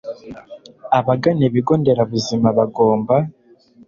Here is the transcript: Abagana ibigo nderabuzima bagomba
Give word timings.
Abagana 0.99 1.41
ibigo 1.49 1.73
nderabuzima 1.79 2.47
bagomba 2.57 3.15